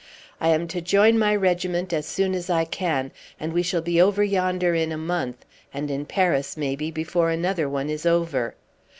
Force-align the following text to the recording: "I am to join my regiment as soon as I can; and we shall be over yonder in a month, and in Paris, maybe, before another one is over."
"I 0.39 0.47
am 0.47 0.67
to 0.69 0.81
join 0.81 1.19
my 1.19 1.35
regiment 1.35 1.93
as 1.93 2.07
soon 2.07 2.33
as 2.33 2.49
I 2.49 2.65
can; 2.65 3.11
and 3.39 3.53
we 3.53 3.61
shall 3.61 3.83
be 3.83 4.01
over 4.01 4.23
yonder 4.23 4.73
in 4.73 4.91
a 4.91 4.97
month, 4.97 5.45
and 5.71 5.91
in 5.91 6.07
Paris, 6.07 6.57
maybe, 6.57 6.89
before 6.89 7.29
another 7.29 7.69
one 7.69 7.87
is 7.87 8.03
over." 8.03 8.55